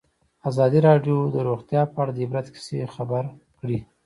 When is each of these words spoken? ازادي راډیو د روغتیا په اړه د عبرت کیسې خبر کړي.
ازادي 0.49 0.79
راډیو 0.87 1.17
د 1.35 1.37
روغتیا 1.49 1.81
په 1.93 1.97
اړه 2.01 2.11
د 2.13 2.17
عبرت 2.25 2.47
کیسې 2.53 2.79
خبر 2.95 3.23
کړي. 3.59 3.79